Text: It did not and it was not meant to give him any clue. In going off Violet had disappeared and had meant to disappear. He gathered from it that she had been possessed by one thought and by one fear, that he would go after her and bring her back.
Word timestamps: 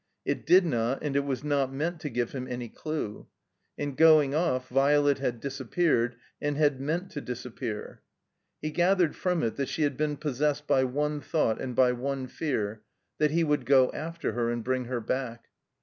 It 0.25 0.47
did 0.47 0.65
not 0.65 1.03
and 1.03 1.15
it 1.15 1.25
was 1.25 1.43
not 1.43 1.71
meant 1.71 1.99
to 1.99 2.09
give 2.09 2.31
him 2.31 2.47
any 2.49 2.69
clue. 2.69 3.27
In 3.77 3.93
going 3.93 4.33
off 4.33 4.67
Violet 4.69 5.19
had 5.19 5.39
disappeared 5.39 6.15
and 6.41 6.57
had 6.57 6.81
meant 6.81 7.11
to 7.11 7.21
disappear. 7.21 8.01
He 8.63 8.71
gathered 8.71 9.15
from 9.15 9.43
it 9.43 9.57
that 9.57 9.69
she 9.69 9.83
had 9.83 9.97
been 9.97 10.17
possessed 10.17 10.65
by 10.65 10.85
one 10.85 11.21
thought 11.21 11.61
and 11.61 11.75
by 11.75 11.91
one 11.91 12.25
fear, 12.25 12.81
that 13.19 13.29
he 13.29 13.43
would 13.43 13.63
go 13.63 13.91
after 13.91 14.31
her 14.31 14.49
and 14.49 14.63
bring 14.63 14.85
her 14.85 15.01
back. 15.01 15.43